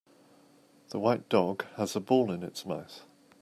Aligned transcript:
The 0.89 0.97
white 0.97 1.29
dog 1.29 1.63
has 1.77 1.95
a 1.95 1.99
ball 1.99 2.31
in 2.31 2.41
its 2.41 2.65
mouth. 2.65 3.05